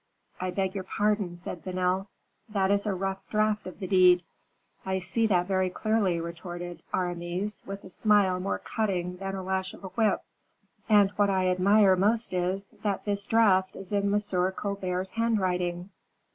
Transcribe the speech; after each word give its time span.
"I 0.39 0.49
beg 0.49 0.73
your 0.73 0.83
pardon," 0.83 1.35
said 1.35 1.63
Vanel, 1.63 2.07
"that 2.49 2.71
is 2.71 2.87
a 2.87 2.93
rough 2.95 3.19
draft 3.29 3.67
of 3.67 3.77
the 3.77 3.85
deed." 3.85 4.23
"I 4.83 4.97
see 4.97 5.27
that 5.27 5.45
very 5.45 5.69
clearly," 5.69 6.19
retorted 6.19 6.81
Aramis, 6.91 7.61
with 7.67 7.83
a 7.83 7.91
smile 7.91 8.39
more 8.39 8.57
cutting 8.57 9.17
than 9.17 9.35
a 9.35 9.43
lash 9.43 9.75
of 9.75 9.83
a 9.83 9.89
whip; 9.89 10.23
"and 10.89 11.11
what 11.17 11.29
I 11.29 11.49
admire 11.49 11.95
most 11.95 12.33
is, 12.33 12.69
that 12.81 13.05
this 13.05 13.27
draft 13.27 13.75
is 13.75 13.91
in 13.91 14.11
M. 14.11 14.51
Colbert's 14.53 15.11
handwriting. 15.11 15.91